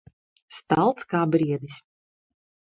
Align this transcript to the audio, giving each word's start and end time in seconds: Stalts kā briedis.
Stalts 0.59 1.07
kā 1.13 1.23
briedis. 1.37 1.79